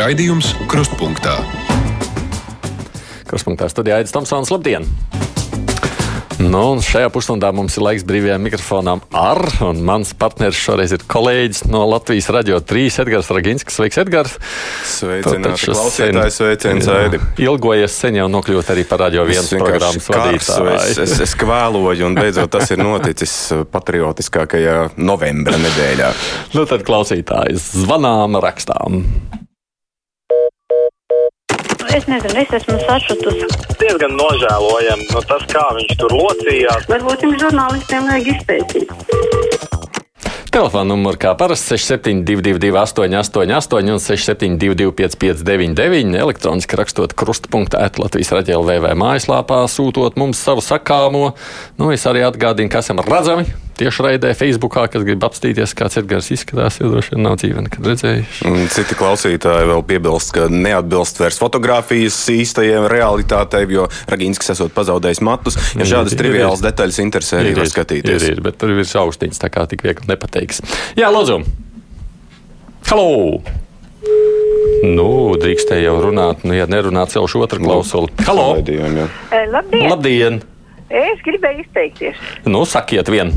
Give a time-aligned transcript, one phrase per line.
[0.00, 1.34] Raidījums Krustpunktā.
[3.28, 4.48] Krustpunktā studijā Aits Tomsons.
[4.48, 4.86] Labdien!
[6.40, 11.04] Nu, un šajā pusstundā mums ir laiks brīvajam mikrofonam ar, un mans partneris šoreiz ir
[11.04, 13.76] kolēģis no Latvijas radio 3, Edgars Raginskis.
[13.76, 14.38] Sveiks, Edgars!
[14.88, 17.20] Sveicināti klausītāji, sveiciens Aidi!
[17.44, 20.78] Ilgojies sen jau nokļūt arī par radio vienas programmas vadītāju.
[20.78, 23.36] Es, es, es kvēloju, un beidzot tas ir noticis
[23.68, 26.10] patriotiskākajā novembra nedēļā.
[26.56, 29.04] nu tad klausītājs zvanām, rakstām.
[31.90, 33.46] Es nezinu, es esmu sašutusi.
[33.80, 36.84] Diezgan nožēlojami nu, tas, kā viņš tur locījās.
[36.86, 38.92] Varbūt jums žurnālistiem vajag izpētīt.
[40.54, 48.94] Telefona numurs kā parasti 6722, 888, un 672, 559, elektroniski rakstot krustpunktā, Latvijas raidījumā, vai
[48.98, 51.32] mājaslapā, sūtot mums savu sakāmo.
[51.78, 53.50] Nu, es arī atgādinu, ka esam redzami
[53.80, 58.52] tiešraidē, Facebookā, kas grib apstīties, kāds Edgars izskatās, jo droši vien nav dzīve nekad redzējuši.
[58.74, 65.58] Citi klausītāji vēl piebilst, ka neatbilst vairs fotografijas īstajiem realitātei, jo Ragīnskis esot pazaudējis matus.
[65.78, 68.28] Ja šādas triviālas detaļas interesē, arī var skatīties.
[68.28, 70.62] Ir, ir, bet tur ir austiņas, tā kā tik viegli nepateiks.
[70.98, 71.40] Jā, lūdzu!
[72.90, 73.40] Halo!
[74.80, 75.08] Nu,
[75.40, 78.12] drīkstēja jau runāt, nu, ja nerunā celšu otru klausuli.
[78.26, 78.54] Halo!
[78.56, 79.10] Laidījām, jā.
[79.52, 79.90] Labdien!
[79.92, 80.40] Labdien!
[80.90, 82.22] Es gribēju izteikties.
[82.50, 83.36] Nu, sakiet vienu.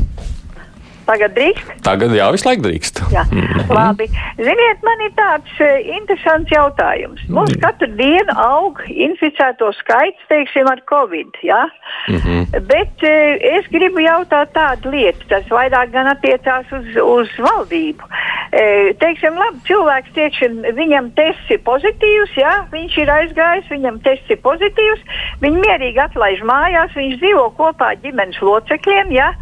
[1.04, 1.72] Tagad drīkst?
[1.84, 3.00] Tagad jā, visu laiku drīkst.
[3.12, 3.72] Jā, mm -hmm.
[3.76, 4.06] labi.
[4.40, 7.20] Ziniet, man ir tāds uh, interesants jautājums.
[7.28, 11.30] Mums mm katru dienu aug inficēto skaits, teiksim, ar covid.
[11.42, 11.68] Ja?
[12.08, 12.60] Mm -hmm.
[12.72, 18.04] Bet uh, es gribu jautāt tādu lietu, tas vairāk gan attiecās uz, uz valdību.
[18.04, 22.52] Uh, teiksim, labi, cilvēks tiekšan, viņam tests ir pozitīvs, ja?
[22.72, 25.00] viņš ir aizgājis, viņam tests ir pozitīvs,
[25.40, 29.12] viņš mierīgi atlaiž mājās, viņš dzīvo kopā ģimenes locekļiem.
[29.12, 29.32] Ja?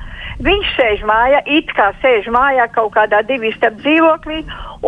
[0.42, 4.40] Viņš sēž mājā, it kā sēž mājā kaut kādā divu istabu dzīvoklī,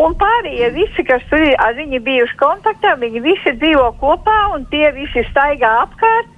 [0.03, 4.65] un pārējie visi, kas tur ir ar viņu bijuši kontaktā, viņi visi dzīvo kopā, un
[4.73, 6.33] tie visi staigā apkārt,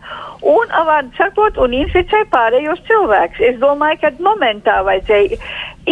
[0.45, 3.41] un, vārdu sakot, un inficē pārējos cilvēkus.
[3.49, 5.41] Es domāju, ka momentā vajadzēja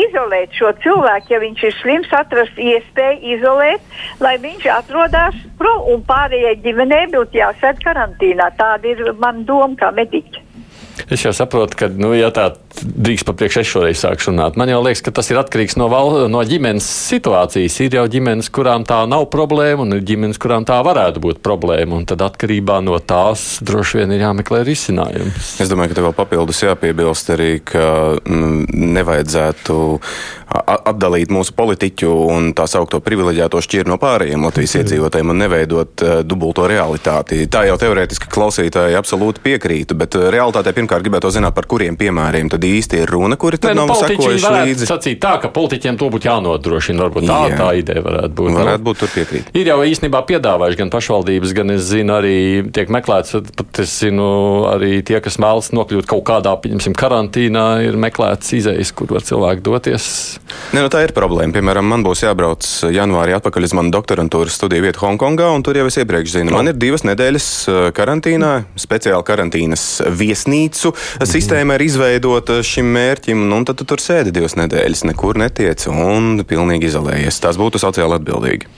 [0.04, 6.04] izolēt šo cilvēku, ja viņš ir slims, atrast iespēju izolēt, lai viņš atrodas prom, un
[6.04, 8.52] pārējie ģimenei būtu jāsēd karantīnā.
[8.60, 10.44] Tāda ir mana doma kā mediķa.
[11.10, 14.58] Es jau saprotu, ka, nu, ja tā drīkst papriekš, es šoreiz sākšu runāt.
[14.60, 17.78] Man jau liekas, ka tas ir atkarīgs no, val, no ģimenes situācijas.
[17.84, 22.00] Ir jau ģimenes, kurām tā nav problēma, un ir ģimenes, kurām tā varētu būt problēma.
[22.00, 25.56] Un tad atkarībā no tās droši vien ir jāmeklē risinājums.
[25.62, 27.86] Es domāju, ka tev vēl papildus jāpiebilst arī, ka
[28.22, 28.66] mm,
[28.98, 29.78] nevajadzētu
[30.54, 36.14] atdalīt mūsu politiķu un tā saukto privileģēto šķiru no pārējiem Latvijas iedzīvotājiem un neveidot uh,
[36.26, 37.42] dubulto realitāti.
[37.50, 42.52] Tā jau teorētiski klausītāji absolūti piekrītu, bet uh, realitātē pirmkārt gribētu zināt, par kuriem piemēriem
[42.52, 44.88] tad īsti ir runa, kuri tad ne, nu, nav sekojuši līdzi.
[44.90, 47.04] Sacīt tā, ka politiķiem to būtu jānodrošina.
[47.04, 47.58] Varbūt tā, Jā.
[47.58, 48.52] tā ideja varētu būt.
[48.60, 49.50] Varētu nu, būt tur piekrīt.
[49.58, 52.36] Ir jau īstenībā piedāvājuši gan pašvaldības, gan es zinu, arī
[52.74, 54.28] tiek meklēts, pat es zinu,
[54.70, 59.64] arī tie, kas mēlas nokļūt kaut kādā, pieņemsim, karantīnā, ir meklēts izējas, kur var cilvēki
[59.66, 60.08] doties.
[60.74, 61.54] Ne, nu, tā ir problēma.
[61.54, 65.86] Piemēram, man būs jābrauc janvārī atpakaļ uz manu doktorantūras studiju vietu Hongkongā, un tur jau
[65.88, 67.48] es iepriekš zinu, man ir divas nedēļas
[67.96, 74.30] karantīnā, speciāla karantīnas viesnīcu mm sistēma ir izveidota šim mērķim, un tad tu tur sēdi
[74.34, 77.40] divas nedēļas, nekur netiec un pilnīgi izolējies.
[77.42, 78.68] Tas būtu sociāli atbildīgi.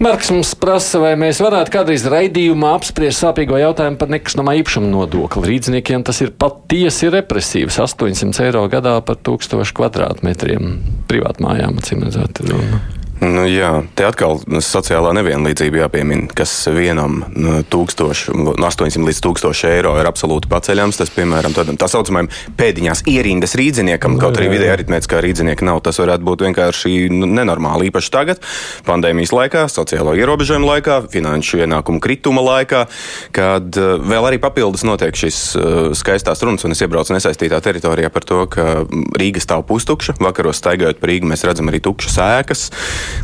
[0.00, 5.42] Marks mums prasa, vai mēs varētu kādreiz raidījumā apspriest sāpīgo jautājumu par nekustamā īpašuma nodokli.
[5.50, 12.40] Rīdzniekiem tas ir patiesi represīvs- 800 eiro gadā par 1000 kvadrātmetriem privātmājām, acīm redzot.
[13.20, 19.92] Nu, jā, te atkal sociālā nevienlīdzība jāpiemina, kas vienam nu, 1000, 800 līdz 1000 eiro
[20.00, 20.96] ir absolūti paceļams.
[21.02, 26.00] Tas, piemēram, tādam tā saucamajam pēdiņās ierindas rīdziniekam, kaut arī vidēji aritmētiskā rīdzinieka nav, tas
[26.00, 27.90] varētu būt vienkārši nu, nenormāli.
[27.90, 28.40] Īpaši tagad,
[28.88, 32.86] pandēmijas laikā, sociālo ierobežojumu laikā, finanšu ienākumu krituma laikā,
[33.36, 38.08] kad uh, vēl arī papildus notiek šis uh, skaistās runas, un es iebraucu nesaistītā teritorijā
[38.16, 38.66] par to, ka
[39.20, 40.16] Rīga stāv pustukša.
[40.24, 42.66] Vakaros staigājot pa Rīgu, mēs redzam arī tukšas ēkas.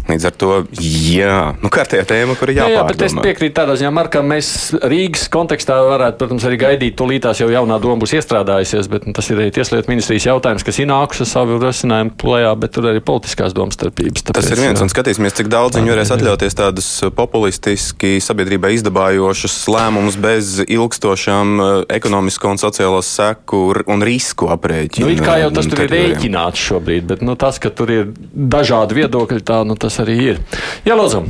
[0.07, 0.51] Līdz ar to,
[0.81, 2.77] jā, nu, kārtējā tēma, kur ir jāpārdomā.
[2.77, 4.51] Jā, jā, bet es piekrītu tādā ziņā, Markam, mēs
[4.83, 9.31] Rīgas kontekstā varētu, protams, arī gaidīt, tūlītās jau jaunā doma būs iestrādājusies, bet nu, tas
[9.33, 13.03] ir arī Tieslietu ministrijas jautājums, kas ir nākuši ar savu risinājumu plējā, bet tur arī
[13.05, 14.27] politiskās domas starpības.
[14.29, 19.57] Tāpēc, tas ir viens, un skatīsimies, cik daudz viņi varēs atļauties tādus populistiski sabiedrībai izdabājošus
[19.73, 25.07] lēmumus bez ilgstošām eh, ekonomisko un sociālo seku un risku aprēķinu.
[25.07, 28.13] Nu, it kā jau tas tur ir rēķināts šobrīd, bet nu, tas, ka tur ir
[28.33, 30.41] dažādi viedokļi, tā nu, tas arī ir.
[30.87, 31.23] Jā, Lūdzu!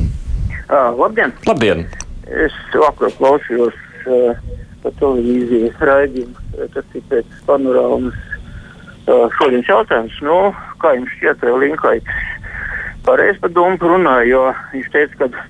[0.67, 1.35] Uh, labdien!
[1.47, 1.85] Labdien!
[2.27, 3.77] Es vakar klausījos
[4.07, 4.39] uh,
[4.83, 8.17] pa televīzijas raidījumu, tas ir pēc panorāmas.
[9.07, 10.39] Uh, šodienas jautājums, nu,
[10.83, 12.25] kā jums šķiet, Linkaitis
[13.07, 15.47] pareizi par Dumpu runāja, jo viņš teica, ka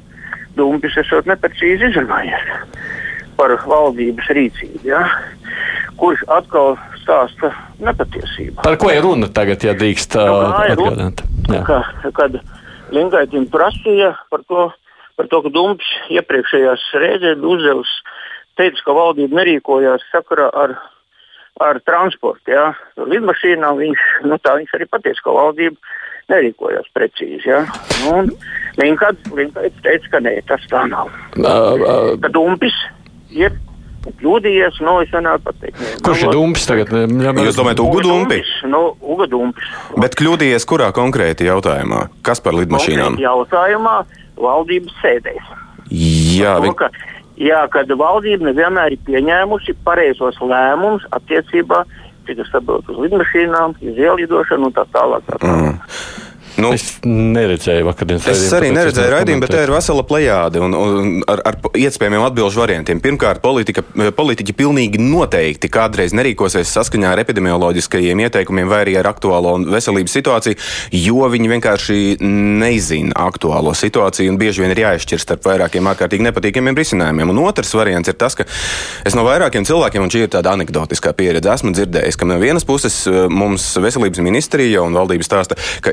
[0.57, 2.53] Dumpis esot neprecīzi izrunājies
[3.37, 5.03] par valdības rīcību, ja?
[6.01, 7.51] kurš atkal stāsta
[7.81, 8.61] nepatiesību.
[8.65, 11.23] Par ko ir runa tagad, ja drīkst Nu, uh, ir atgādināt?
[11.53, 11.63] Jā.
[11.69, 12.39] Ka, kad
[12.95, 14.69] Linkaitim prasīja par to,
[15.19, 17.95] par to, ka Dumps iepriekšējās reizēs bija uzdevis,
[18.61, 20.77] teica, ka valdība nerīkojās sakarā ar,
[21.63, 22.53] ar transportu.
[22.55, 22.71] Ja?
[23.01, 25.97] Ar lidmašīnām viņš, nu, tā, viņš arī pateica, ka valdība
[26.33, 27.49] nerīkojās precīzi.
[27.51, 27.65] Ja?
[28.13, 28.31] Un
[28.81, 31.13] Linkaits teica, ka nē, tas tā nav.
[32.23, 32.77] Ka Dumpis
[33.35, 33.55] ir
[34.21, 35.81] kļūdījies, no es nevaru pateikt.
[35.81, 36.93] Nē, kurš ir nu, dumpis tagad?
[37.25, 38.41] Ja Jūs domājat, Ugu Dumpi?
[38.71, 39.69] Nu, Uga Dumpis.
[40.01, 42.07] Bet kļūdījies kurā konkrēti jautājumā?
[42.27, 43.17] Kas par lidmašīnām?
[43.17, 43.99] Konkrēti Jautājumā
[44.41, 45.53] valdības sēdēs.
[45.91, 46.73] Jā, To, vi...
[46.79, 46.91] ka,
[47.41, 51.85] jā, kad valdība nevienmēr ir pieņēmusi pareizos lēmumus attiecībā
[52.27, 55.23] cik es saprotu, uz lidmašīnām, uz ielidošanu un tā tālāk.
[55.29, 55.63] Tā tālāk.
[55.63, 56.25] Mm.
[56.57, 60.61] Nu, Es neredzēju vakardienas Es raidījumu, arī tāpēc neredzēju raidījumu, bet te ir vesela plejāde
[60.65, 63.01] un, un ar, ar iespējamiem atbildžu variantiem.
[63.05, 63.85] Pirmkārt, politika,
[64.17, 70.61] politiķi pilnīgi noteikti kādreiz nerīkosies saskaņā ar epidemioloģiskajiem ieteikumiem vai arī ar aktuālo veselības situāciju,
[70.97, 71.99] jo viņi vienkārši
[72.63, 77.35] nezina aktuālo situāciju un bieži vien ir jāizšķir starp vairākiem ārkārtīgi nepatīkamiem risinājumiem.
[77.35, 78.49] Un otrs variants ir tas, ka
[79.05, 82.65] es no vairākiem cilvēkiem, un šī ir tāda anekdotiskā pieredze, esmu dzirdējis, ka no vienas
[82.69, 85.93] puses eh, mums veselības ministrija un valdības stāsta, ka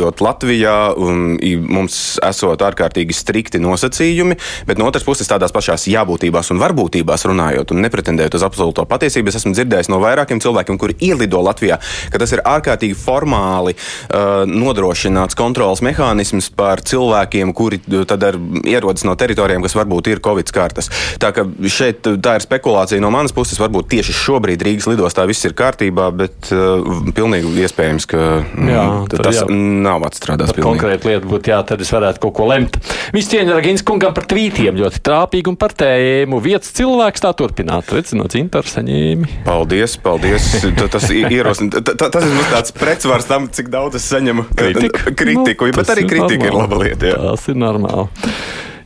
[0.00, 0.94] ielidojot Latvijā
[1.42, 4.36] i- mums esot ārkārtīgi strikti nosacījumi,
[4.66, 9.28] bet no otras puses tādās pašās jābūtībās un varbūtībās runājot un nepretendējot uz absolūto patiesību,
[9.28, 11.78] es esmu dzirdējis no vairākiem cilvēkiem, kuri ielido Latvijā,
[12.10, 19.04] ka tas ir ārkārtīgi formāli uh, nodrošināts kontrols mehānisms par cilvēkiem, kuri tad ar, ierodas
[19.04, 20.90] no teritorijām, kas varbūt ir Covid kartas.
[21.20, 23.58] Tā ka šeit tā ir spekulācija no manas puses.
[23.60, 26.80] Varbūt tieši šobrīd Rīgas lidostā viss ir kārtībā, bet uh,
[27.14, 29.46] pilnīgi iespējams, ka mm, Jā, tas jā.
[29.90, 30.54] Nav atstrādāts.
[30.62, 32.78] Konkrētu lietu būtu jā, tad es varētu kaut ko lemt.
[33.14, 36.40] Viss cieņa Ragīnas kungam par tvītiem ļoti trāpīgi un par tēmu.
[36.44, 37.90] Vietas cilvēks tā turpināt.
[37.94, 39.42] Redz, no Cintāra saņēmi.
[39.48, 40.50] Paldies, paldies.
[40.90, 41.94] Tas ir ierosināts.
[42.00, 45.14] Tas ir mums tāds pretsvars tam, cik daudz es saņemu Kritiku.
[45.20, 47.10] kritiku Nu, bet arī kritika ir laba lieta.
[47.12, 47.18] Jā.
[47.30, 48.08] Tas ir normāli.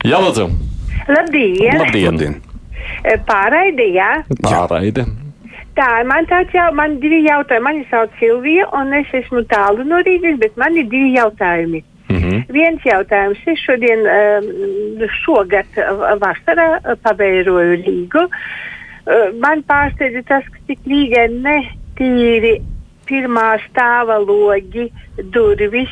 [0.05, 0.49] Jā, lūdzu.
[1.09, 1.79] Labdien!
[1.81, 2.09] Labdien.
[2.11, 2.41] Labdien.
[3.27, 4.09] Pārraidi, jā.
[4.41, 5.05] Pārraide.
[5.75, 7.63] Tā, man tāds jau, man divi jautājumi.
[7.65, 11.83] Mani sauc Silvija, un es esmu tālu no Rīgas, bet man ir divi jautājumi.
[12.07, 12.45] Mm -hmm.
[12.53, 13.41] Viens jautājums.
[13.45, 18.23] Es šodien, um, šogad uh, vasarā uh, pavēroju Rīgu.
[18.23, 22.61] Uh, man pārsteidza tas, ka tik Rīgai netīri
[23.05, 25.91] pirmā stāva logi, durvis,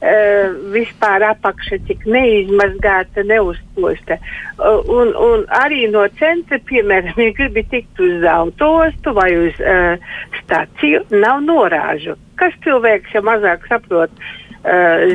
[0.00, 4.18] uh, vispār apakša tik neizmazgāta, neuzposta.
[4.58, 10.14] Uh, un, un arī no centra, piemēram, ja gribi tikt uz autostu vai uz uh,
[10.42, 12.16] staciju, nav norāžu.
[12.40, 14.10] Kas cilvēks, ja mazāk saprot,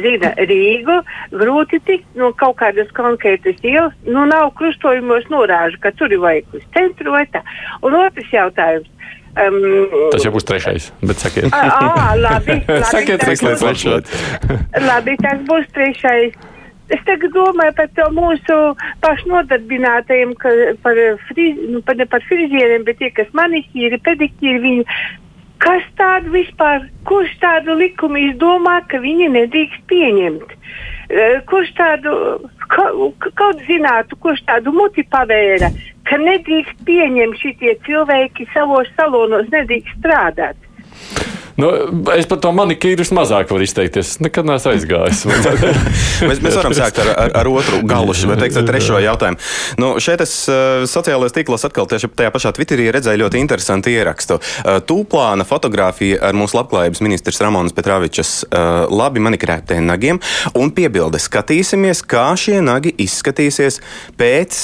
[0.03, 0.97] zina Rīgu,
[1.31, 6.59] grūti tikt no kaut kādas konkrētas ielas, nu nav krustojumos norāžu, ka tur ir vajag
[6.59, 7.44] uz centru vai tā.
[7.81, 8.91] Un otrs jautājums.
[9.38, 10.89] Um, Tas jau būs trešais.
[11.06, 14.22] Bet sakiet, Ā, ā, labi, labi, sakiet tas būs- trešais.
[14.88, 16.34] Labi, tas būs trešais.
[16.89, 18.57] Es tagad domāju par to mūsu
[19.04, 20.50] pašnodarbinātajiem, ka
[20.84, 20.95] par,
[21.28, 24.86] friz, nu, par, ne par frizieriem, bet tie, kas manikīri, pedikīri, viņi,
[25.63, 30.56] kas tādu vispār, kurš tādu likumu izdomā, ka viņi nedrīkst pieņemt?
[31.08, 32.12] Eh, Kurš tādu,
[32.67, 32.89] ka,
[33.39, 35.70] kaut zinātu, kurš tādu muti pavēra,
[36.07, 40.66] ka nedrīkst pieņemt šitie cilvēki savos salonos, nedrīkst strādāt?
[41.57, 41.71] Nu,
[42.13, 44.11] es par to manikīru mazāk varu izteikties.
[44.13, 45.23] Es nekad neesmu aizgājis.
[46.29, 49.41] mēs, mēs varam sākt ar, ar, ar otru galu, vai teikt, ar trešo jautājumu.
[49.81, 54.37] Nu, šeit es uh, sociālajos tīklos atkal tieši tajā pašā Twitterī redzēju ļoti interesantu ierakstu.
[54.37, 60.21] Uh, Tūplāna fotografija ar mūsu labklājības ministrs Ramonas Petravičas uh, labi manikrētiem nagiem
[60.57, 63.79] un piebilde skatīsimies, kā šie nagi izskatīsies
[64.17, 64.61] pēc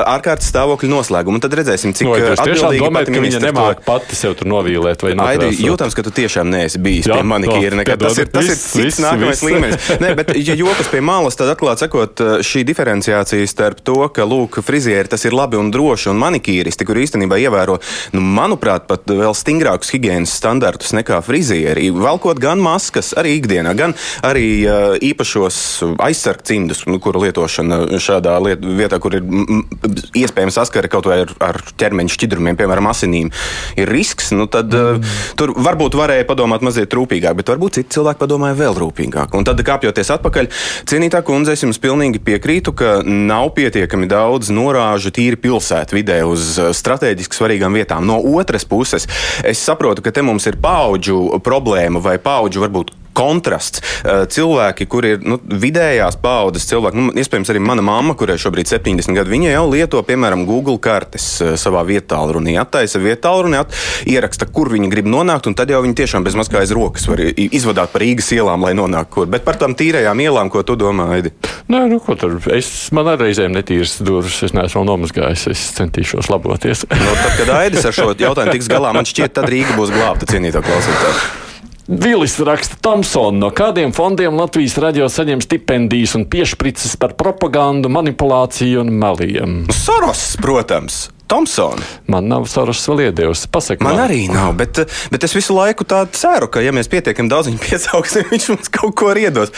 [0.00, 1.36] ārkārtas stāvokļa noslēguma.
[1.36, 4.48] Un tad redzēsim, cik tiešām atbildīgi pati ka viņa ministra to- nemāk pati sev tur
[4.52, 5.60] novīlēt vai nokrāsot?
[5.60, 7.82] jūtams, ka tu tiešām neesi bijis Jā, pie manikīra.
[7.82, 8.02] nekad.
[8.02, 9.46] Tas ir, tas ir viss, cits viss, nākamais viss.
[9.46, 9.90] līmenis.
[10.02, 14.62] Nē, bet, ja jokas pie malas, tad atklāt sakot, šī diferenciācija starp to, ka, lūk,
[14.64, 17.78] frizieri tas ir labi un droši, un manikīristi, kur īstenībā ievēro,
[18.14, 23.96] nu, manuprāt, pat vēl stingrākus higiēnas standartus nekā frizieri, valkot gan maskas, arī ikdienā, gan
[24.26, 25.58] arī uh, īpašos
[26.02, 31.22] aizsargcimdus, nu, kuru lietošana šādā liet, vietā, kur ir mm, mm, iespējams saskara kaut vai
[31.26, 33.32] ar, ar ķermeņa šķidrumiem, piemēram, asinīm,
[33.78, 35.02] ir risks, nu, tad mm.
[35.02, 39.32] uh, tur varbūt varēja padomāt mazliet rūpīgāk, bet varbūt citi cilvēki padomāja vēl rūpīgāk.
[39.38, 40.48] Un tad, kāpjoties atpakaļ,
[40.88, 46.72] cienītā kundze, es jums pilnīgi piekrītu, ka nav pietiekami daudz norāžu tīri pilsētvidē uz uh,
[46.76, 48.06] strateģiski svarīgām vietām.
[48.08, 49.08] No otras puses,
[49.44, 53.82] es saprotu, ka te mums ir paudžu problēma vai paudžu varbūt kontrasts.
[54.02, 58.66] Uh, cilvēki, kuri ir nu, vidējās paudzes cilvēki, nu, iespējams, arī mana mamma, kurai šobrīd
[58.66, 63.32] ir 70 gadi, viņa jau lieto, piemēram, Google kartes uh, savā vietā, runī, attaisa vietā,
[63.44, 63.74] runī, at,
[64.08, 67.22] ieraksta, kur viņi grib nonākt, un tad jau viņi tiešām bez mazā aiz rokas var
[67.22, 69.28] izvadāt par Rīgas ielām, lai nonāktu kur.
[69.30, 71.34] Bet par tām tīrajām ielām, ko tu domā, Aidi?
[71.72, 72.38] Nē, nu, ko tur?
[72.54, 76.86] Es man ar reizēm netīras durvis, es neesmu nomazgājis, es centīšos laboties.
[76.90, 80.28] no, tad, kad Aidis ar šo jautājumu tiks galā, man šķiet, tad Rīga būs glābta
[80.32, 81.51] cienītā klausītāja.
[81.92, 88.80] Vilis raksta, Tomsona, no kādiem fondiem Latvijas radio saņem stipendijas un piešprices par propagandu, manipulāciju
[88.80, 89.58] un meliem?
[89.76, 91.10] Soros, protams.
[91.32, 91.80] Thompsona.
[92.12, 93.48] Man nav Soros vēl iedevusi.
[93.52, 96.90] Pasaki, man, man arī nav, bet, bet es visu laiku tā ceru, ka, ja mēs
[96.92, 99.52] pietiekami daudz viņu piesauksim, viņš mums kaut ko iedos.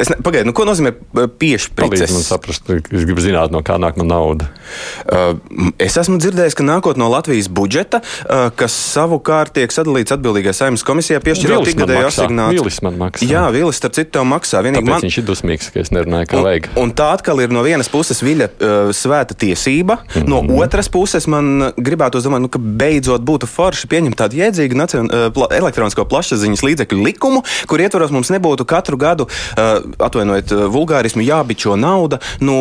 [0.00, 0.94] Es ne, pagaidu, nu, ko nozīmē
[1.40, 2.14] piešķirts?
[2.16, 4.48] Man saprast, es gribu zināt, no kā nāk man nauda.
[5.04, 5.36] Uh,
[5.82, 10.86] es esmu dzirdējis, ka nākot no Latvijas budžeta, uh, kas savukārt tiek sadalīts atbildīgajai saimnes
[10.86, 12.64] komisijai, piešķirot ikgadēju asignāciju.
[12.64, 13.28] Vīlis man maksā.
[13.28, 14.64] Jā, Vīlis starp citu tev maksā.
[14.64, 15.06] Vienīgi Tāpēc man...
[15.08, 16.70] viņš ir dusmīgs, ka es nerunāju, kā un, vajag.
[16.80, 20.30] Un tā atkal ir no vienas puses viļa uh, svēta tiesība, mm -hmm.
[20.30, 20.62] no mhm.
[20.64, 25.50] otras puses man gribētu domāt, nu, ka beidzot būtu forši pieņemt tādu jēdzīgu nacion, pla,
[25.58, 32.60] elektronisko plašsaziņas līdzekļu likumu, kur ietvaros mums nebūtu katru gadu, atvainojiet, vulgārismu, jābičo nauda no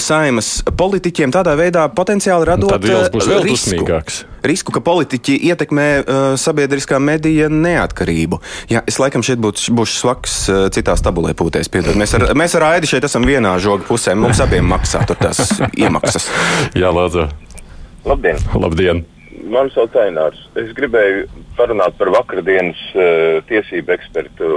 [0.00, 2.90] saimas politiķiem, tādā veidā potenciāli radot
[3.44, 4.28] risku.
[4.40, 8.40] Risku, ka politiķi ietekmē uh, sabiedriskā medija neatkarību.
[8.72, 11.68] Jā, es laikam šeit būtu, būšu svaks uh, citās tabulē pūtēs.
[11.72, 11.98] Piedod.
[12.00, 14.16] Mēs ar, mēs ar Aidi šeit esam vienā žoga pusē.
[14.16, 16.30] Mums abiem maksā tur tās iemaksas.
[16.80, 17.28] Jā, lūdzu.
[18.04, 18.38] Labdien!
[18.54, 19.04] Labdien.
[19.50, 20.38] Mani sauc Ainārs.
[20.58, 21.26] Es gribēju
[21.58, 24.48] parunāt par vakardienas uh, tiesību ekspertu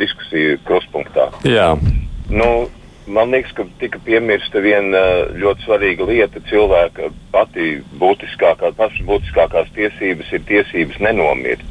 [0.00, 1.28] diskusiju kruspunktā.
[1.46, 1.72] Jā.
[2.32, 2.48] Nu,
[3.06, 6.42] man liekas, ka tika piemirsta viena uh, ļoti svarīga lieta.
[6.50, 11.64] Cilvēka pati būtiskākā, pašas būtiskākās tiesības ir tiesības nenomirt.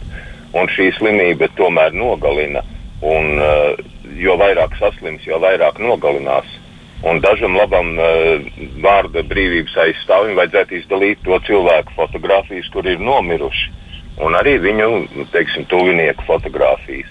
[0.57, 2.63] Un šī slimība tomēr nogalina.
[3.01, 3.75] Un, uh,
[4.19, 6.49] jo vairāk saslims, jo vairāk nogalinās.
[7.07, 8.43] Un dažam labam uh,
[8.83, 13.71] vārda brīvības aizstāvim vajadzētu izdalīt to cilvēku fotografijas, kur ir nomiruši,
[14.21, 14.91] un arī viņu
[15.33, 17.09] teiksim, tuvinieku fotografijas.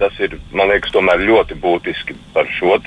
[0.00, 2.16] Tas ir, man liekas, tomēr ļoti būtiski.
[2.34, 2.78] Par šo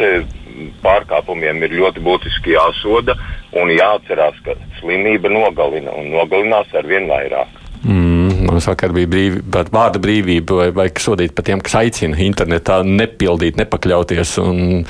[0.83, 3.15] pārkāpumiem ir ļoti būtiski jāsoda
[3.57, 7.61] un jāatcerās, ka slimība nogalina un nogalinās ar vien vairāk.
[7.83, 12.81] Mm, man vakar bija brīvība, vārda brīvība, vai, vai sodīt par tiem, kas aicina internetā
[12.85, 14.83] nepildīt, nepakļauties un,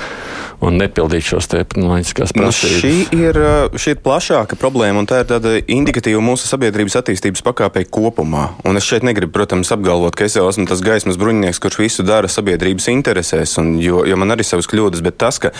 [0.64, 2.74] un nepildīt šos tehnoloģiskās nu, prasības.
[2.74, 3.40] Nu, šī, ir,
[3.80, 8.50] šī ir plašāka problēma, un tā ir tāda indikatīva mūsu sabiedrības attīstības pakāpei kopumā.
[8.68, 12.06] Un es šeit negribu, protams, apgalvot, ka es jau esmu tas gaismas bruņinieks, kurš visu
[12.06, 15.54] dara sabiedrības interesēs, un, jo, jo man arī savas kļūdas, bet tas, ka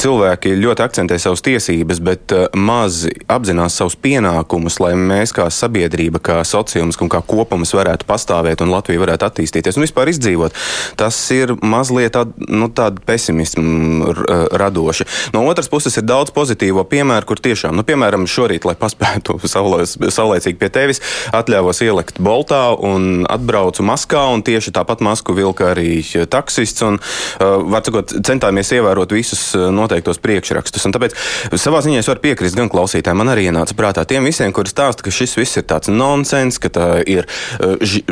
[0.00, 6.22] cilvēki ļoti akcentē savas tiesības, bet uh, maz apzinās savus pienākumus, lai mēs kā sabiedrība,
[6.24, 10.56] kā sociāla nosacījumus un kā kopums varētu pastāvēt un Latvija varētu attīstīties un vispār izdzīvot.
[11.00, 14.14] Tas ir mazliet tād, nu, tādu pesimismu
[14.60, 15.06] radoši.
[15.34, 20.58] No otras puses ir daudz pozitīvo piemēru, kur tiešām, nu, piemēram, šorīt, lai paspētu saulēcīgi
[20.60, 21.02] pie tevis,
[21.36, 26.98] atļāvos ielikt boltā un atbraucu maskā un tieši tāpat masku vilka arī taksists un,
[27.40, 30.86] var sakot, centāmies ievērot visus noteiktos priekšrakstus.
[30.88, 31.16] Un tāpēc
[31.60, 35.04] savā ziņā es varu piekrist gan klausītājiem, man arī ienāca prātā tiem visiem, kuri stāsta,
[35.06, 37.29] ka šis viss ir tāds nonsens, ka tā ir eh,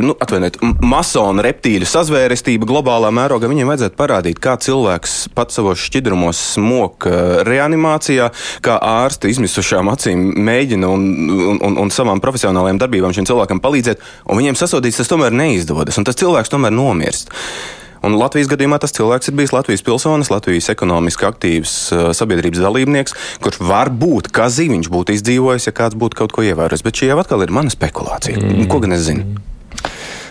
[0.03, 3.51] nu, atvainojiet, masona reptīļu sazvērestība globālā mērogā.
[3.51, 8.31] Viņiem vajadzētu parādīt, kā cilvēks pats savos šķidrumos smok eh, reanimācijā,
[8.65, 14.05] kā ārsti izmisušām acīm mēģina un, un, un, un savām profesionālajām darbībām šim cilvēkam palīdzēt,
[14.29, 17.35] un viņiem sasodīts tas tomēr neizdodas, un tas cilvēks tomēr nomirst.
[18.07, 23.17] Un Latvijas gadījumā tas cilvēks ir bijis Latvijas pilsonis, Latvijas ekonomiski aktīvs uh, sabiedrības dalībnieks,
[23.45, 26.85] kurš varbūt kā zīviņš būtu izdzīvojis, ja kāds būtu kaut ko ievērojis.
[26.87, 28.39] Bet šī jau atkal ir mana spekulācija.
[28.39, 28.69] Mm.
[28.71, 29.27] Ko gan es zinu?
[29.27, 29.45] Mm.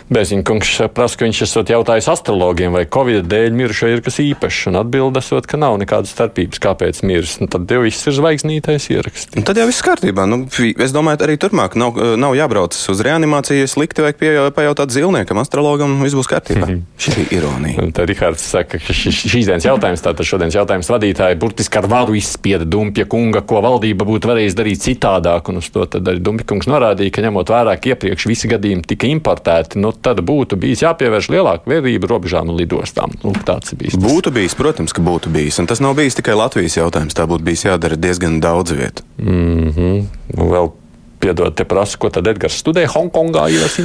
[0.07, 4.79] Bēziņkungs prasa, ka viņš esot jautājis astrologiem, vai Covid dēļ mirušo ir kas īpašs, un
[4.79, 7.33] atbild esot, ka nav nekādas starpības, kāpēc mirs.
[7.41, 9.35] Nu, tad jau viss ir zvaigznītais ieraksts.
[9.35, 10.23] Un tad jau viss kārtībā.
[10.29, 13.67] Nu, es domāju, arī turpmāk nav, nav jābrauc uz reanimāciju.
[13.67, 16.63] Slikti vajag pie, pajautāt zilniekam, astrologam, viss būs kārtībā.
[16.63, 16.79] Mhm.
[17.03, 17.89] Šī ir ironija.
[17.97, 22.15] Tad Rihards saka, ka šis, šīs dienas jautājums, tātad šodienas jautājums vadītāji burtiski ar varu
[22.15, 25.51] izspieda Dumpja kunga, ko valdība būtu varējusi darīt citādāk.
[25.51, 28.87] Un uz to tad arī Dumpja kungs norādīja, ka ņemot vērā, ka iepriekš visi gadījumi
[28.87, 29.81] tika importēti.
[29.83, 33.13] Nu, tad būtu bijis jāpievērš lielāka vērība robežām un lidostām.
[33.23, 33.99] Nu, tāds ir bijis.
[34.01, 35.59] Būtu bijis, protams, ka būtu bijis.
[35.61, 37.17] Un tas nav bijis tikai Latvijas jautājums.
[37.17, 39.07] Tā būtu bijis jādara diezgan daudz vietu.
[39.17, 40.03] Mm -hmm.
[40.37, 40.71] Vēl
[41.17, 43.77] Piedod, te prasa, ko tad Edgars studē Hongkongā, tas.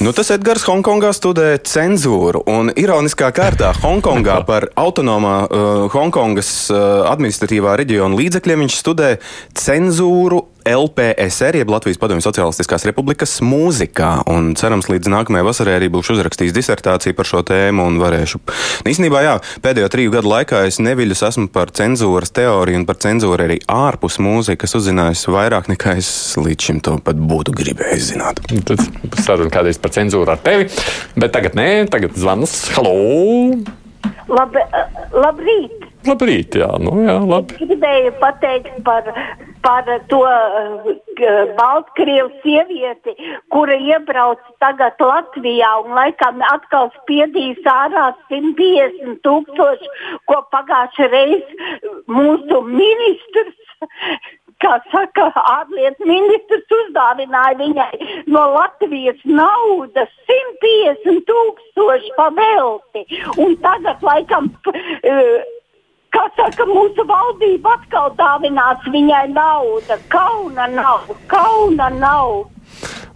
[0.00, 2.40] Nu, tas Edgars Hongkongā studē cenzūru.
[2.48, 9.10] Un ironiskā kārtā Hongkongā par autonomā uh, Hongkongas uh, administratīvā reģiona līdzekļiem viņš studē
[9.60, 14.10] cenzūru LPSR, jeb Latvijas Padomju Socialistiskās Republikas mūzikā.
[14.30, 18.40] Un cerams, līdz nākamajai vasarai arī būšu uzrakstījis disertāciju par šo tēmu un varēšu.
[18.90, 23.46] Īsnībā, jā, pēdējo triju gadu laikā es neviļus esmu par cenzūras teoriju un par cenzūru
[23.46, 28.42] arī ārpus mūzikas uzzinājis vairāk nekā es līdz šim to pat būtu gribējis zināt.
[28.68, 28.86] Tad
[29.24, 30.70] saruna kādreiz par cenzūru ar tevi,
[31.16, 32.56] bet tagad nē, tagad zvans.
[32.76, 32.96] Halo!
[34.30, 34.62] Labi,
[35.14, 35.86] labrīt!
[36.06, 37.56] Labrīt, jā, nu jā, labi.
[37.60, 39.10] Gribēju pateikt par,
[39.62, 40.90] par to uh,
[41.58, 43.14] Baltkrievu sievieti,
[43.52, 49.94] kura iebrauc tagad Latvijā un laikam atkal spiedīs ārā 150 tūkstoši,
[50.30, 53.58] ko pagājušajā reizē mūsu ministrs
[54.60, 63.06] kā saka, ārlietu ministrs uzdāvināja viņai no Latvijas naudas 150 tūkstoši pavelti.
[63.40, 65.56] Un tagad, laikam, uh,
[66.14, 69.98] kā saka, mūsu valdība atkal dāvinās viņai naudu.
[70.12, 72.48] Kauna nav, kauna nav.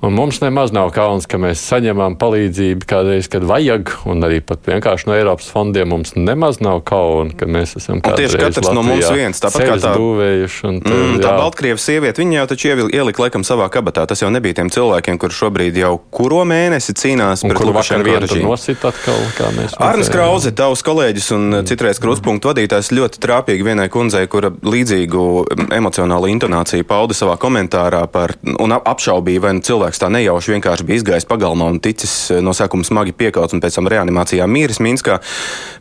[0.05, 4.67] Un mums nemaz nav kauns, ka mēs saņemam palīdzību kādreiz, kad vajag, un arī pat
[4.69, 8.83] vienkārši no Eiropas fondiem mums nemaz nav kauna, ka mēs esam tieši katrs Latvijā no
[8.85, 9.41] mums viens.
[9.41, 10.61] Tāpat kā tā būvējuši.
[10.69, 14.05] Un, tā, mm, tā Baltkrievas sieviete, viņa jau taču ielika laikam savā kabatā.
[14.11, 18.53] Tas jau nebija tiem cilvēkiem, kur šobrīd jau kuro mēnesi cīnās un pret Lukašenko režīmu.
[18.53, 19.79] Nosit atkal, kā mēs.
[19.81, 21.71] Arnis Krause, tavs kolēģis un mm.
[21.73, 25.25] citreiz krustpunktu vadītājs, ļoti trāpīgi vienai kundzei, kura līdzīgu
[25.73, 30.85] emocionālu intonāciju pauda savā komentārā par un apšaubīja, vai nu cilvēks cilvēks tā nejauši vienkārši
[30.87, 34.81] bija izgājis pagalmā un ticis eh, no sākuma smagi piekauts un pēc tam reanimācijā mīris
[34.81, 35.21] Minskā.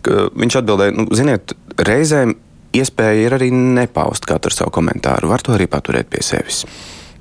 [0.03, 2.35] Viņš atbildēja, nu, ziniet, reizēm
[2.73, 5.29] iespēja ir arī nepaust katru savu komentāru.
[5.29, 6.65] Var to arī paturēt pie sevis.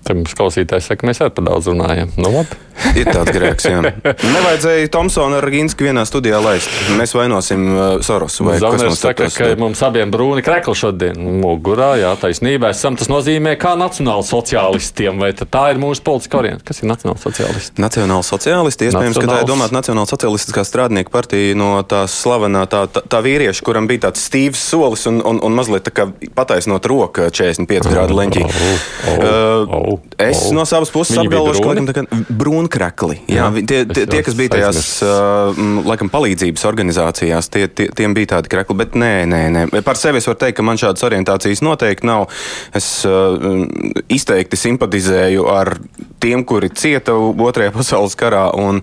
[0.02, 2.10] Tad mums klausītājs saka, mēs arī par daudz runājam.
[2.18, 2.58] Nu, labi.
[2.98, 3.80] Ir tāds grēks, jā.
[4.02, 6.70] Nevajadzēja Tomsonu ar Ginsku vienā studijā laist.
[6.98, 8.46] Mēs vainosim uh, Sorosu.
[8.58, 12.96] Zauners saka, ka mums abiem brūni krekli šodien mugurā, jā, taisnība esam.
[12.98, 16.68] Tas nozīmē, kā nacionāli sociālistiem, vai tā ir mūsu politiska orientācija?
[16.72, 17.84] Kas ir nacionāli sociālisti?
[17.84, 19.28] Nacionāli sociālisti, iespējams, Nacionāls...
[19.28, 23.64] ka tā ir domāta Nacionāla socialistiskā strādnieku partija no tās slavenā tā, tā, tā vīrieša,
[23.66, 28.16] kuram bija tāds stīvs solis un, un, un mazliet tā kā pataisnot roku 45 grādu
[28.18, 28.44] leņķī.
[28.48, 30.54] Oh, oh, oh, oh, es oh.
[30.56, 33.18] no savas puses apgalvošu, ka tā brūni brūnkrakli.
[33.30, 38.14] Jā, jā, tie, tie, tie, kas bija tajās uh, laikam, palīdzības organizācijās, tie, tie, tiem
[38.16, 38.76] bija tādi krakli.
[38.78, 39.64] Bet nē, nē, nē.
[39.86, 42.28] Par sevi es varu teikt, ka man šādas orientācijas noteikti nav.
[42.76, 43.66] Es uh,
[44.12, 45.74] izteikti simpatizēju ar
[46.22, 48.48] tiem, kuri cieta Otrajā pasaules karā.
[48.58, 48.82] Un,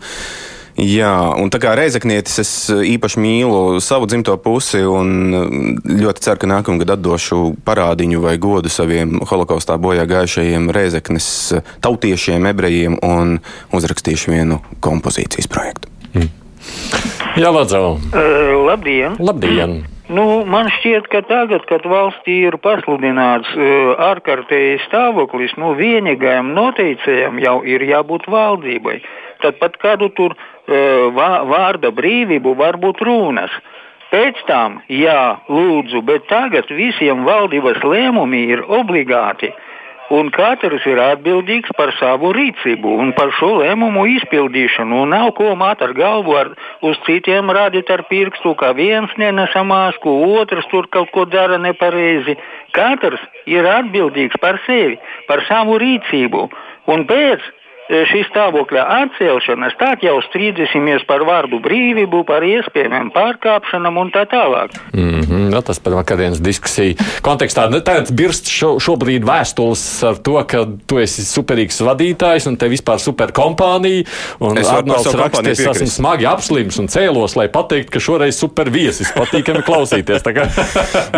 [0.80, 5.58] Jā, un tā kā reizeknietis, es eh, īpaši mīlu savu dzimto pusi un eh,
[6.06, 12.48] ļoti ceru, ka nākamgad atdošu parādiņu vai godu saviem holokaustā bojā gājušajiem reizeknes eh, tautiešiem,
[12.54, 13.40] ebrejiem un
[13.76, 15.92] uzrakstīšu vienu kompozīcijas projektu.
[16.14, 16.32] Mm.
[17.40, 17.98] Jā, Ladzau.
[18.12, 19.16] Uh, labdien!
[19.20, 19.82] Labdien!
[20.10, 27.38] Nu, man šķiet, ka tagad, kad valstī ir pasludināts uh, ārkārtējs stāvoklis, nu, vienīgajam noteicējam
[27.44, 28.98] jau ir jābūt valdībai.
[29.44, 30.34] Tad pat kādu tur
[30.70, 33.52] vārda brīvību var būt runas.
[34.10, 39.52] Pēc tam, jā, lūdzu, bet tagad visiem valdības lēmumi ir obligāti.
[40.10, 45.04] Un katrs ir atbildīgs par savu rīcību un par šo lēmumu izpildīšanu.
[45.04, 46.50] Un nav ko māt ar galvu, ar,
[46.82, 50.10] uz citiem rādīt ar pirkstu, ka viens nenesa masku,
[50.42, 52.40] otrs tur kaut ko dara nepareizi.
[52.74, 54.98] Katrs ir atbildīgs par sevi,
[55.30, 56.48] par savu rīcību.
[56.90, 57.46] Un pēc
[57.90, 64.76] šī stāvokļa atcelšanas, tad jau strīdēsimies par vārdu brīvību, par iespējamiem pārkāpšanām un tā tālāk.
[64.94, 67.70] Mm -hmm, no, tas par vakardienas diskusiju kontekstā.
[67.70, 72.70] Nu, tagad birst šo, šobrīd vēstules ar to, ka tu esi superīgs vadītājs un te
[72.70, 74.06] vispār superkompānija.
[74.40, 79.12] Un Arnolds raksta, es esmu smagi apslims un cēlos, lai pateiktu, ka šoreiz super viesis
[79.16, 80.22] patīkami klausīties.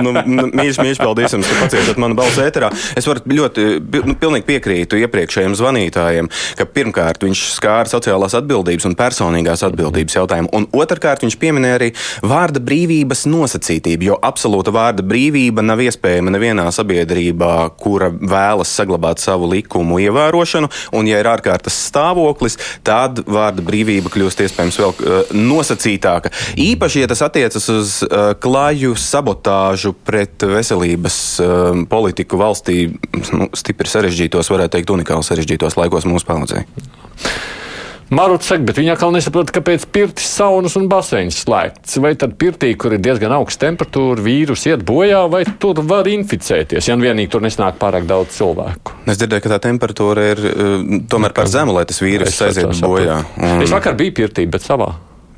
[0.03, 2.71] nu, nu, mīļš, mīļš, paldies jums, ka pacietat manu balsu ēterā.
[2.95, 3.67] Es varu ļoti,
[4.07, 6.31] nu, pilnīgi piekrītu iepriekšējiem zvanītājiem
[6.61, 11.89] ka pirmkārt viņš skāra sociālās atbildības un personīgās atbildības jautājumu, un otrkārt viņš pieminēja arī
[12.25, 19.49] vārda brīvības nosacītību, jo absolūta vārda brīvība nav iespējama nevienā sabiedrībā, kura vēlas saglabāt savu
[19.51, 26.33] likumu ievērošanu, un ja ir ārkārtas stāvoklis, tad vārda brīvība kļūst iespējams vēl uh, nosacītāka.
[26.61, 32.83] Īpaši, ja tas attiecas uz uh, klaju sabotāžu pret veselības uh, politiku valstī,
[33.33, 36.89] nu, stipri sarežģītos, varētu teikt, unikāli sarežģītos laikos mūsu paudzē pieredzēju.
[38.11, 41.95] Maruts saka, bet viņa atkal nesaprot, kāpēc pirtis, saunas un baseinis slēgts.
[42.03, 46.89] Vai tad pirtī, kur ir diezgan augsta temperatūra, vīrus iet bojā, vai tur var inficēties,
[46.89, 48.97] ja nu vienīgi tur nesnāk pārāk daudz cilvēku?
[49.07, 53.21] Es dzirdēju, ka tā temperatūra ir uh, tomēr par zemu, lai tas vīrus aiziet bojā.
[53.39, 53.63] Un...
[53.63, 54.91] Es vakar biju pirtī, bet savā.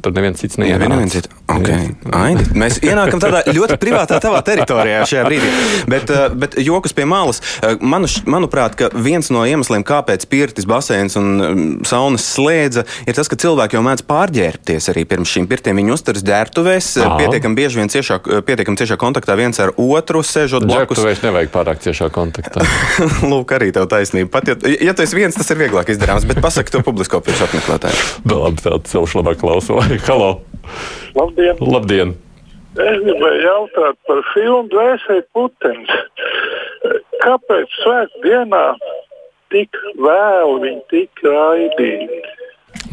[0.03, 0.89] Tur neviens cits Jā, neienāca.
[0.91, 1.29] neviens cits.
[1.53, 1.93] Okay.
[2.11, 5.51] Aidi, mēs ienākam tādā ļoti privātā tavā teritorijā šajā brīdī.
[5.87, 7.39] Bet, eh, bet jokus pie malas.
[7.63, 13.15] eh, Manu, manuprāt, ka viens no iemesliem, kāpēc pirtis, baseins un mm, saunas slēdza, ir
[13.15, 15.79] tas, ka cilvēki jau mēdz pārģērbties arī pirms šīm pirtiem.
[15.79, 17.17] Viņi uzturas ģērbtuvēs, Aha.
[17.21, 20.99] pietiekami bieži vien ciešā, pietiekami ciešā kontaktā viens ar otru, sēžot blakus.
[20.99, 22.65] Blakus nevajag pārāk ciešā kontaktā.
[23.31, 24.31] Lūk, arī tev taisnība.
[24.35, 24.55] Pat, ja,
[24.89, 28.03] ja tu esi viens, tas ir vieglāk izdarāms, bet pasaki to publisko priekš apmeklētājiem.
[28.27, 29.79] Nu, Labi, tāds celš labāk klauso.
[30.07, 30.41] Halo!
[31.13, 31.57] Labdien!
[31.61, 32.13] Labdien!
[32.81, 35.91] Es gribēju jautāt par filmu Dvēseli Putins.
[37.21, 38.63] Kāpēc svētdienā
[39.53, 42.21] tik vēlu viņi tika raidīti?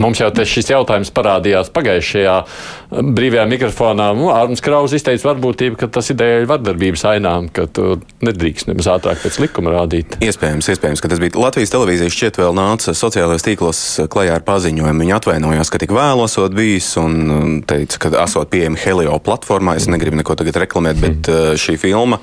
[0.01, 4.11] Mums jau šis jautājums parādījās pagājušajā eh, brīvajā mikrofonā.
[4.17, 8.89] Nu, Arnēs Kraus izteica varbūtību, ka tas ir dēļ vardarbības ainām, ka tu nedrīkst nemaz
[8.95, 10.17] ātrāk pēc likuma rādīt.
[10.25, 15.05] Iespējams, iespējams, ka tas bija Latvijas televīzijas šķiet vēl nāca sociālajos tīklos klajā ar paziņojumu.
[15.05, 19.77] Viņi atvainojās, ka tik vēlu esot bijis un um, teica, ka esot pieejami Helio platformā.
[19.81, 22.21] Es negribu neko tagad reklamēt, bet uh, šī filma,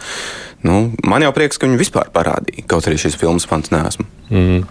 [0.65, 2.65] nu, man jau prieks, ka viņi vispār parādīja.
[2.69, 4.07] Kaut arī šīs filmas fans neesmu.
[4.33, 4.63] Mm.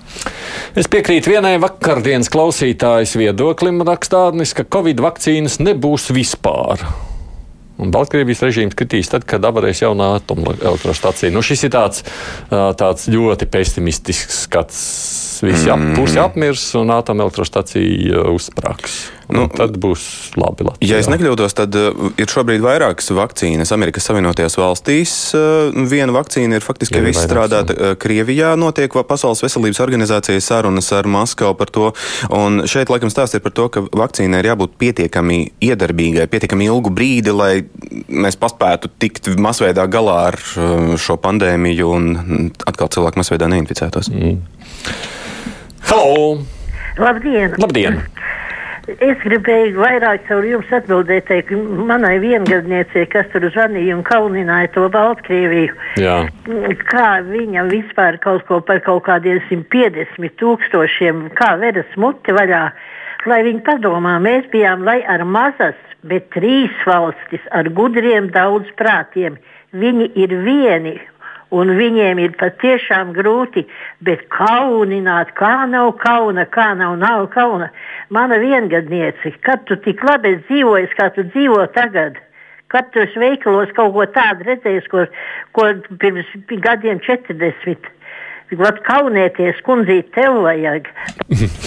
[0.77, 6.83] Es piekrītu vienai vakardienas klausītājas viedoklim, rakstādnis, ka Covid vakcīnas nebūs vispār.
[7.77, 11.33] Un Baltkrievijas režīms kritīs tad, kad apvarēs jaunā atomelektrostacija.
[11.33, 12.07] Nu, šis ir tāds,
[12.49, 14.79] tāds ļoti pesimistisks skats.
[15.45, 19.03] Visi ap, pusi apmirs un atomelektrostacija uzsprāgs.
[19.33, 20.03] Nu, tad būs
[20.39, 20.67] labi.
[20.69, 20.87] Latvijā.
[20.89, 25.15] Ja es nekļūdos, tad uh, ir šobrīd vairākas vakcīnas Amerikas Savienotajās valstīs.
[25.35, 28.53] Uh, viena vakcīna ir faktiski jau izstrādāta uh, Krievijā.
[28.61, 31.91] Notiek va- Pasaules veselības organizācijas sarunas ar Maskavu par to.
[32.31, 36.95] Un šeit, laikam, stāsts ir par to, ka vakcīnai ir jābūt pietiekami iedarbīgai, pietiekami ilgu
[36.95, 37.53] brīdi, lai
[38.09, 40.41] mēs paspētu tikt masveidā galā ar
[41.01, 44.11] šo pandēmiju un mm, atkal cilvēku masveidā neinficētos.
[44.15, 44.39] Mm.
[45.91, 46.39] Halo!
[46.99, 47.55] Labdien!
[47.61, 48.01] Labdien!
[48.87, 51.51] Es gribēju vairāk caur jums atbildēt teikt,
[51.89, 55.75] manai viengadniecei, kas tur zvanīja un kaunināja to Baltkrieviju.
[55.99, 56.21] Jā.
[56.87, 62.63] Kā viņa vispār kaut ko par kaut kādiem 150 tūkstošiem, kā veras muti vaļā,
[63.27, 69.41] lai viņi padomā, mēs bijām, lai ar mazas, bet trīs valstis ar gudriem daudz prātiem.
[69.75, 70.95] Viņi ir vieni
[71.55, 73.67] un viņiem ir patiešām grūti,
[74.05, 77.71] bet kaunināt, kā nav kauna, kā nav, nav kauna.
[78.11, 82.19] Mana viengadniece, kad tu tik labi esi dzīvojis, kā tu dzīvo tagad,
[82.73, 85.07] kad tu esi veikalos kaut ko tādu redzējis, ko,
[85.55, 87.93] ko pirms gadiem 40.
[88.57, 90.91] Vat kaunēties, kundzīt, tev vajag.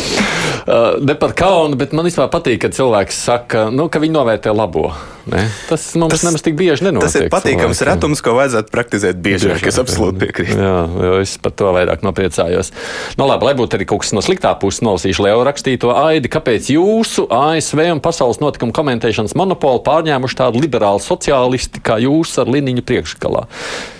[0.69, 4.51] Uh, ne par kaunu, bet man vispār patīk, kad cilvēks saka, nu, ka viņi novērtē
[4.53, 4.89] labo.
[5.29, 5.43] Ne?
[5.69, 7.05] Tas mums tas, nemaz tik bieži nenotiek.
[7.07, 7.89] Tas ir patīkams cilvēkiem.
[7.91, 9.61] retums, ko vajadzētu praktizēt biežāk.
[9.69, 10.57] Es absolūti piekrītu.
[10.57, 12.71] Jā, jo es par to vairāk nopriecājos.
[13.19, 16.71] Nu, labi, lai būtu arī kaut kas no sliktā puses, nolasīšu Leo rakstīto aidi, kāpēc
[16.73, 22.81] jūsu ASV un pasaules notikumu komentēšanas monopolu pārņēmuši tādu liberālu sociālisti kā jūs ar liniņu
[22.89, 23.45] priekšgalā.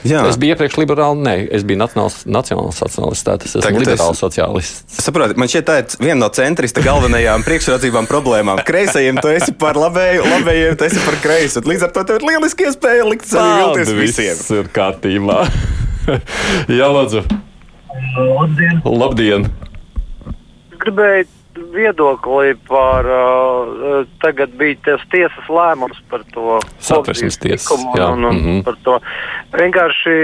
[0.07, 0.23] Jā.
[0.29, 4.15] Es biju iepriekš liberāli, nē, es biju nacionāls, nacionāls sociālists, tātad es esmu Tagad liberāls
[4.17, 4.99] es- sociālists.
[5.03, 8.63] Saprotiet, man šķiet, tā ir viena no centrista galvenajām priekšrocībām problēmām.
[8.65, 11.63] Kreisajiem tu esi par labēju, labējiem tu esi par kreisu.
[11.67, 14.35] Līdz ar to tev ir lieliski iespēja likt savu vilties visiem.
[14.37, 15.41] viss ir kārtībā.
[16.79, 17.25] Jā, lūdzu.
[18.19, 18.85] Labdien!
[18.85, 19.49] Labdien!
[20.79, 21.27] gribēju
[21.73, 23.05] viedokli par.
[23.05, 26.59] Uh, tagad bija tas tiesas lēmums par to.
[26.79, 28.51] Satversmes jā, Un, un, mhm.
[28.59, 28.99] un par to.
[29.55, 30.15] Vienkārši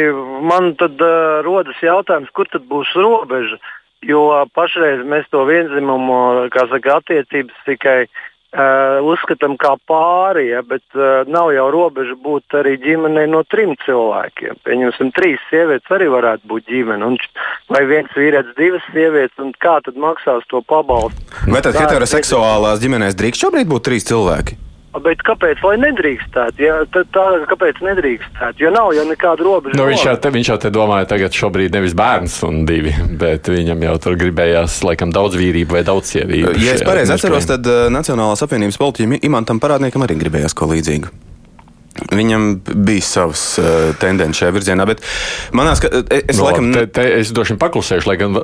[0.47, 3.59] man tad uh, rodas jautājums, kur tad būs robeža.
[4.05, 8.23] Jo pašreiz mēs to vienzimumu, kā saka, attiecības tikai uh,
[8.55, 14.61] uzskatām kā pāri, ja, bet uh, nav jau robeža būt arī ģimenei no trim cilvēkiem.
[14.67, 17.11] Pieņemsim, trīs sievietes arī varētu būt ģimene.
[17.11, 17.17] Un,
[17.71, 21.27] vai viens vīrietis, divas sievietes, un kā tad maksās to pabalstu?
[21.51, 24.59] Vai tad heteroseksuālās ģimenēs drīkst šobrīd būt trīs cilvēki?
[25.03, 26.61] Bet kāpēc lai nedrīkstētu?
[26.63, 28.63] Ja, tad tā, kāpēc nedrīkstētu?
[28.63, 29.75] Jo nav jau nekāda robeža.
[29.79, 33.51] Nu, viņš, jau te, viņš jau te domāja, tagad šobrīd nevis bērns un divi, bet
[33.51, 36.55] viņam jau tur gribējās laikam daudz vīrību vai daudz sievību.
[36.63, 41.34] Ja es pareizi atceros, tad uh, Nacionālās apvienības politiķim Imantam Parādniekam arī gribējās ko līdzīgu.
[42.11, 42.45] Viņam
[42.85, 44.99] bija savas uh, tendences šajā virzienā, bet
[45.55, 46.65] manā skatījumā, es No, laikam.
[46.75, 48.35] te, te, es droši vien paklusēšu, lai gan.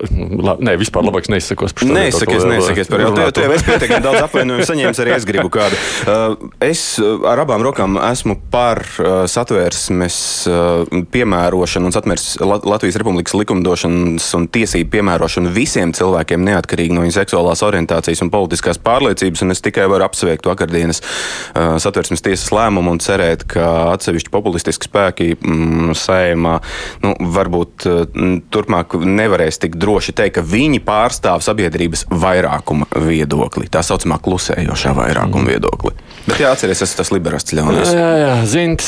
[0.42, 3.34] La, nē, vispār labāk neizsakos par šo Neizsakies, neizsakies par jautājumu.
[3.36, 5.80] Tu jau esi pietiekami daudz apvainojumu saņēmis, arī es gribu kādu.
[6.08, 6.84] Uh, es
[7.28, 14.30] ar abām rokām esmu par uh, satvērsmes uh, piemērošanu un satvērs La- Latvijas Republikas likumdošanas
[14.40, 19.44] un tiesību piemērošanu visiem cilvēkiem, neatkarīgi no viņu seksuālās orientācijas un politiskās pārliecības.
[19.46, 24.32] Un es tikai varu apsveikt vakardienas uh, satvērsmes tiesas lēmumu un cerēt, redzat, ka atsevišķi
[24.32, 26.60] populistiski spēki mm, sējumā
[27.04, 33.82] nu, varbūt mm, turpmāk nevarēs tik droši teikt, ka viņi pārstāv sabiedrības vairākuma viedokli, tā
[33.84, 35.94] saucamā klusējošā vairākuma viedokli.
[36.28, 37.94] Bet jāatcerieties, tas ir tas liberāls ļaunais.
[37.96, 38.86] Jā, jā, Zins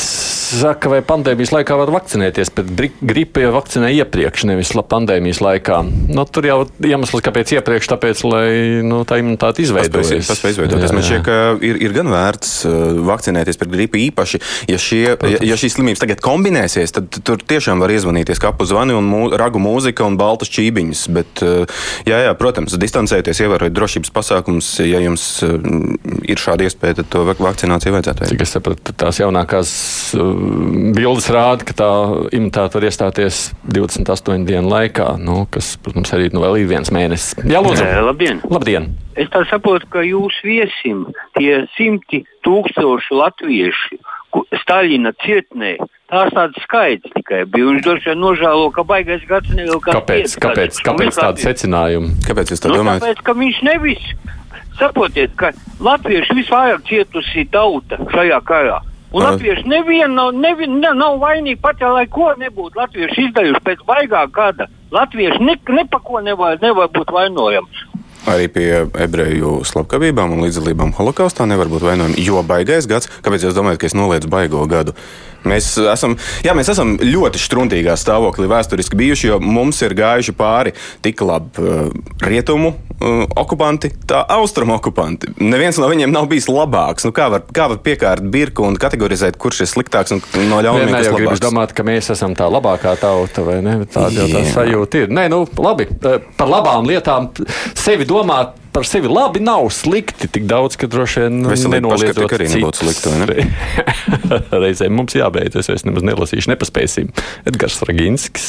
[0.54, 2.70] saka, vai pandēmijas laikā var vakcinēties, bet
[3.02, 5.80] gripa jau vakcinē iepriekš, nevis pandēmijas laikā.
[6.14, 8.46] Nu, tur jau iemesls, kāpēc iepriekš, tāpēc, lai
[8.86, 10.28] nu, tā imunitāte izveidojas.
[10.30, 10.94] Tas izveidoties.
[10.94, 12.76] Man šķiet, ka ir, ir gan vērts uh,
[13.08, 14.40] vakcinēties pret gripu īpaši,
[14.70, 18.96] ja, šie, ja, ja šīs slimības tagad kombinēsies, tad tur tiešām var iezvanīties kapu zvani
[18.96, 21.04] un mū, ragu mūzika un baltas čībiņas.
[21.14, 25.58] Bet, uh, jā, jā, protams, distancēties, ievērot drošības pasākumus, ja jums uh,
[26.28, 28.34] ir šāda iespēja, tad to vakcināciju vajadzētu veikt.
[28.34, 29.70] Cik es sapratu, tās jaunākās
[30.18, 30.34] uh,
[30.96, 31.92] bildes rāda, ka tā
[32.36, 37.38] imitāte var iestāties 28 dienu laikā, nu, kas, protams, arī nu, vēl ir viens mēnesis.
[37.44, 37.88] Jā, lūdzu.
[38.10, 38.44] Labdien!
[38.50, 38.92] Labdien.
[39.14, 41.04] Es tā saprotu, ka jūs viesim
[41.38, 44.00] tie simti tūkstoši latvieši
[44.64, 45.76] Staļina cietnē.
[46.10, 47.70] Tās tādas skaidrs tikai bija.
[47.70, 49.96] Viņš droši vien nožēlo, ka baigais gads nevilkās.
[49.96, 52.12] Kāpēc, kāpēc, kāpēc tāda secinājuma?
[52.26, 53.04] Kāpēc jūs tā nu, domājat?
[53.06, 54.08] Tāpēc, ka viņš nevis
[54.78, 58.80] Saprotiet, ka latvieši visvairāk cietusi tauta šajā karā.
[59.14, 59.34] Un Aha.
[59.34, 63.84] latvieši nevienu nav, nevien, ne, nav vainīgi pat, ja lai ko nebūtu latvieši izdarījuši pēc
[63.86, 64.66] baigā gada.
[64.94, 67.84] Latvieši ne, ne pa ko nevar, nevar būt vainojams.
[68.24, 68.68] Arī pie
[69.04, 72.22] ebreju slepkavībām un līdzdalībām holokaustā nevar būt vainojami.
[72.24, 74.94] Jo baigais gads, kāpēc jūs domājat, ka es noliedzu baigo gadu?
[75.48, 80.72] Mēs esam, jā, mēs esam ļoti struntīgā stāvoklī vēsturiski bijuši, jo mums ir gājuši pāri
[81.04, 81.90] tik labi uh,
[82.24, 85.34] rietumu uh, okupanti, tā austrumu okupanti.
[85.44, 87.04] Neviens no viņiem nav bijis labāks.
[87.04, 90.76] Nu, kā, var, kā var piekārt birku un kategorizēt, kurš ir sliktāks un no jau
[90.80, 91.44] gribas labāks?
[91.44, 93.78] domāt, ka mēs esam tā labākā tauta, vai ne?
[93.84, 95.14] Tāda jau tā sajūta ir.
[95.14, 97.32] Nē, nu, labi, eh, par labām lietām
[97.76, 98.60] sevi domāt.
[98.74, 103.12] Par sevi labi nav slikti tik daudz, ka droši vien nu, nenoliedzot arī nebūtu slikta,
[103.12, 103.44] vai ne?
[104.64, 107.12] Reizēm mums jābeidz, es vairs nemaz nelasīšu, nepaspēsim.
[107.46, 108.48] Edgars Raginskis,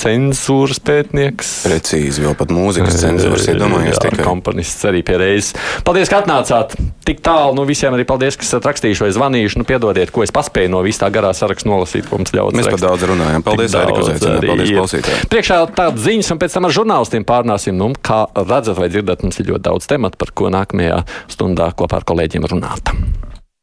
[0.00, 1.52] cenzūras pētnieks.
[1.68, 4.26] Precīzi, vēl pat mūzikas cenzūras iedomājies Jā, tikai.
[4.26, 5.54] komponists arī pie reizes.
[5.86, 6.74] Paldies, ka atnācāt
[7.06, 7.54] tik tālu.
[7.60, 9.60] Nu, visiem arī paldies, ka esat rakstījuši vai zvanījuši.
[9.62, 12.58] Nu, piedodiet, ko es paspēju no vis tā garā saraksta nolasīt, ko mums ļaut.
[12.58, 13.46] Mēs par daudz runājam.
[13.46, 14.42] Paldies, daudz uzaicināt.
[14.42, 15.30] arī Paldies, klausītāji.
[15.30, 17.78] Priekšā tādas ziņas, un pēc tam ar žurnālistiem pārnāsim.
[17.78, 22.00] Nu, kā redzat vai dzirdat, mums ir ļoti daudz tematu, par ko nākamajā stundā kopā
[22.00, 22.94] ar kolēģiem runāt.